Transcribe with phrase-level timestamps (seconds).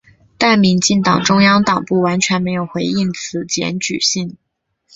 [0.39, 4.35] 但民进党中央党部完全没有回应此检举信。